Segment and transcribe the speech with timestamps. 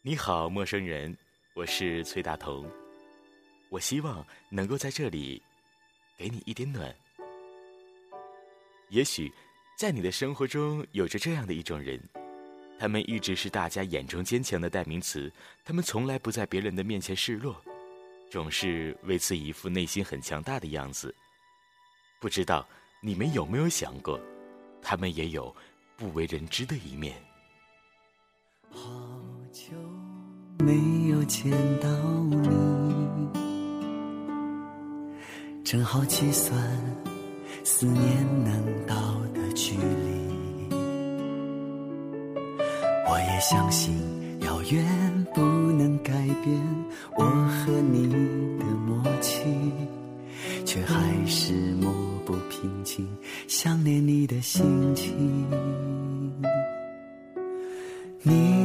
[0.00, 1.14] 你好，陌生人，
[1.54, 2.70] 我是崔大同。
[3.68, 5.42] 我希望能够在这里
[6.16, 6.94] 给你一点暖。
[8.90, 9.30] 也许
[9.76, 12.00] 在你的生活中有着这样的一种人，
[12.78, 15.30] 他们一直是大家眼中坚强的代名词，
[15.64, 17.60] 他们从来不在别人的面前示弱，
[18.30, 21.12] 总是为此一副内心很强大的样子。
[22.20, 22.66] 不知道
[23.00, 24.18] 你们有没有想过，
[24.80, 25.54] 他们也有
[25.96, 27.20] 不为人知的一面。
[31.28, 31.88] 见到
[32.30, 32.48] 你，
[35.62, 36.58] 正好计算
[37.62, 38.96] 思念能到
[39.34, 40.74] 的距离。
[43.10, 43.94] 我也相信
[44.40, 46.58] 遥远不能改变
[47.14, 48.08] 我和你
[48.58, 49.42] 的默契，
[50.64, 51.92] 却还是抹
[52.24, 53.06] 不平静
[53.46, 55.14] 想念你的心情。
[58.22, 58.57] 你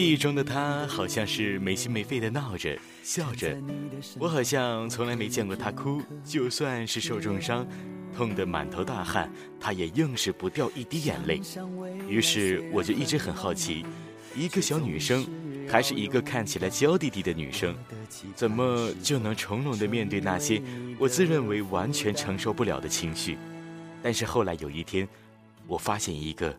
[0.00, 3.54] 记忆中的他好像是没心没肺的闹着笑着，
[4.18, 6.02] 我好像从来没见过他哭。
[6.24, 7.68] 就算是受重伤，
[8.16, 11.42] 痛得满头大汗，他也硬是不掉一滴眼泪。
[12.08, 13.84] 于是我就一直很好奇，
[14.34, 15.22] 一个小女生，
[15.68, 17.76] 还是一个看起来娇滴滴的女生，
[18.34, 20.62] 怎么就能从容地面对那些
[20.98, 23.36] 我自认为完全承受不了的情绪？
[24.02, 25.06] 但是后来有一天，
[25.66, 26.58] 我发现一个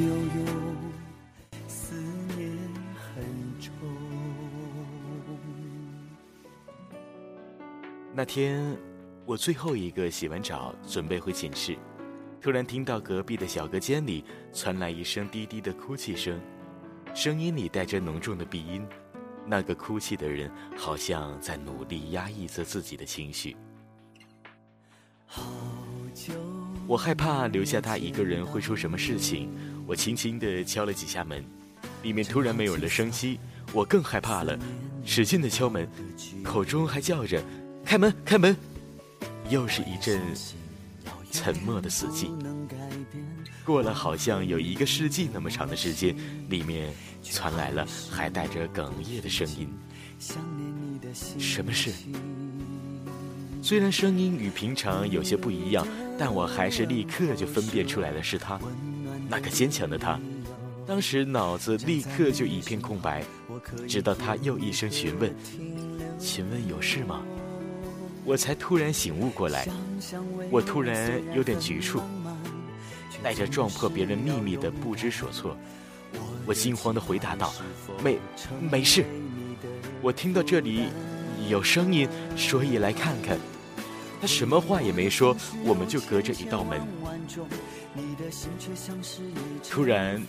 [8.21, 8.77] 那天，
[9.25, 11.75] 我最后一个洗完澡，准备回寝室，
[12.39, 14.23] 突然听到隔壁的小隔间里
[14.53, 16.39] 传来一声低低的哭泣声，
[17.15, 18.85] 声音里带着浓重的鼻音。
[19.43, 23.57] 那个哭泣的人好像在努力压抑着自己的情绪。
[26.85, 29.49] 我害怕留下他一个人会出什么事情，
[29.87, 31.43] 我轻轻地敲了几下门，
[32.03, 33.39] 里面突然没有了声息，
[33.73, 34.55] 我更害怕了，
[35.03, 35.89] 使劲地敲门，
[36.43, 37.43] 口中还叫着
[37.91, 38.55] “开门，开门”，
[39.51, 40.21] 又是一阵
[41.29, 42.29] 沉默的死寂。
[43.65, 46.15] 过了好像有一个世纪那么长的时间，
[46.47, 46.89] 里面
[47.21, 49.67] 传来了还带着哽咽的声音。
[51.37, 51.91] 什么事？
[53.61, 55.85] 虽然声音与平常有些不一样，
[56.17, 58.57] 但我还是立刻就分辨出来了是他，
[59.27, 60.17] 那个坚强的他。
[60.87, 63.21] 当时脑子立刻就一片空白，
[63.85, 65.35] 直到他又一声询问
[66.17, 67.21] ：“请问有事吗？”
[68.23, 69.67] 我才突然醒悟过来，
[70.49, 72.01] 我突然有点局促，
[73.23, 75.57] 带着撞破别人秘密的不知所措。
[76.45, 77.53] 我惊慌的回答道
[78.03, 78.19] ：“没，
[78.59, 79.05] 没事。
[80.01, 80.89] 我听到这里
[81.49, 83.37] 有声音，所以来看看。”
[84.21, 86.79] 他什么话也没说，我们就隔着一道门。
[89.67, 90.23] 突然，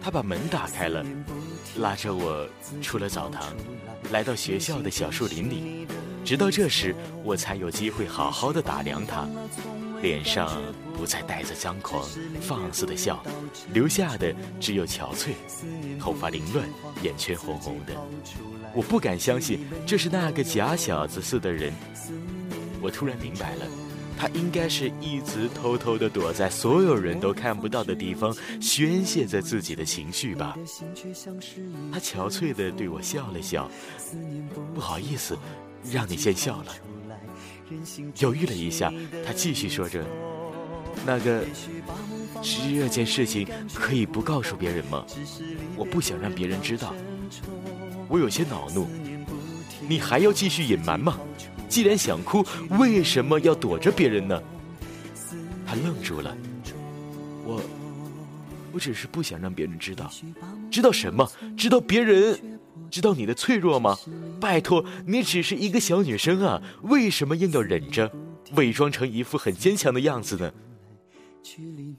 [0.00, 1.04] 他把门打开了，
[1.76, 2.48] 拉着我
[2.80, 3.54] 出了澡堂，
[4.10, 5.86] 来到学校的小树林里。
[6.26, 6.92] 直到这时，
[7.22, 9.28] 我才有机会好好的打量他，
[10.02, 10.60] 脸上
[10.96, 12.04] 不再带着张狂
[12.40, 13.22] 放肆的笑，
[13.72, 15.28] 留下的只有憔悴，
[16.00, 16.68] 头发凌乱，
[17.00, 17.94] 眼圈红红的。
[18.74, 21.72] 我不敢相信这是那个假小子似的人。
[22.82, 23.64] 我突然明白了，
[24.18, 30.56] 他应该是一直偷偷地躲在所有人都看不到的地方，宣泄着自己的情绪吧。
[31.92, 33.70] 他憔悴地对我笑了笑，
[34.74, 35.38] 不好意思，
[35.90, 36.72] 让你见笑了。
[38.18, 38.92] 犹豫了一下，
[39.24, 40.04] 他继续说着
[41.04, 41.44] ：“那个，
[42.42, 45.04] 这件事情可以不告诉别人吗？
[45.76, 46.94] 我不想让别人知道。”
[48.08, 48.86] 我有些恼怒，
[49.88, 51.18] 你还要继续隐瞒吗？
[51.68, 52.44] 既然想哭，
[52.78, 54.40] 为什么要躲着别人呢？
[55.66, 56.36] 他愣住了。
[57.44, 57.60] 我，
[58.72, 60.08] 我只是不想让别人知道。
[60.70, 61.28] 知道什么？
[61.56, 63.98] 知道别人，知道你的脆弱吗？
[64.40, 68.10] 拜托，你只是一个小女生啊，为什么硬要忍着，
[68.54, 70.52] 伪装成一副很坚强的样子呢？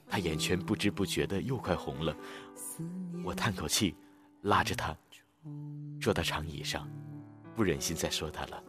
[0.06, 2.16] 他眼圈不知不觉的又快红了。
[3.24, 3.94] 我叹口气，
[4.42, 4.96] 拉着他
[6.00, 6.88] 坐到长椅上，
[7.56, 8.62] 不忍心再说他了。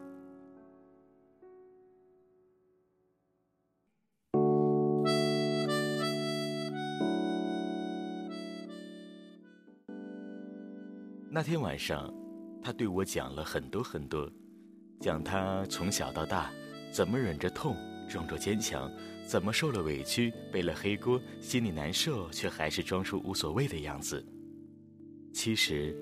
[11.31, 12.12] 那天晚上，
[12.64, 14.32] 他对我讲了很多很多，
[15.00, 16.52] 讲他从小到大
[16.92, 17.76] 怎么忍着痛，
[18.10, 18.92] 装作坚强，
[19.26, 24.24] 怎么受了委屈，背了黑锅，心里难受，却还是装出无所谓的样子。
[25.32, 25.96] 其实，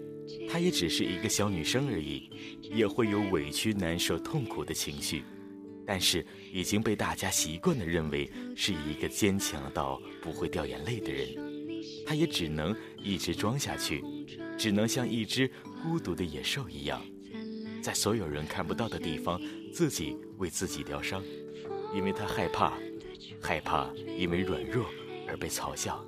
[0.49, 2.29] 她也只是一个小女生而已，
[2.61, 5.23] 也会有委屈、难受、痛苦的情绪，
[5.85, 11.27] 但是已经被大家习惯的认为是一个坚强到不会掉眼泪的人。
[12.05, 14.01] 她也只能一直装下去，
[14.57, 15.49] 只能像一只
[15.83, 17.01] 孤独的野兽一样，
[17.81, 19.39] 在所有人看不到的地方，
[19.71, 21.23] 自己为自己疗伤，
[21.93, 22.73] 因为他害怕，
[23.41, 23.87] 害怕
[24.17, 24.85] 因为软弱
[25.27, 26.03] 而被嘲笑。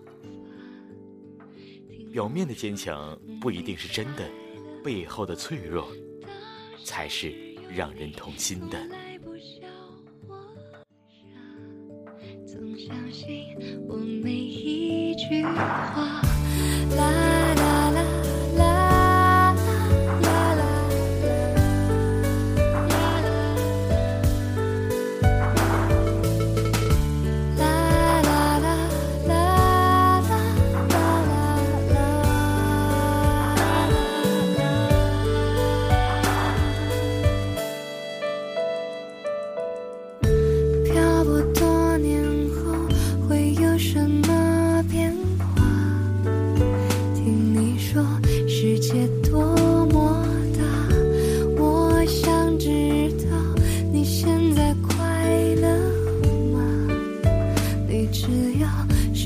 [2.12, 4.28] 表面的坚强不一定是真的，
[4.84, 5.88] 背后的脆弱
[6.84, 7.32] 才是
[7.72, 8.84] 让人痛心的。
[12.48, 13.56] 总相信
[13.88, 16.20] 我每一句话。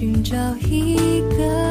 [0.04, 0.36] 寻找
[0.70, 1.63] 一个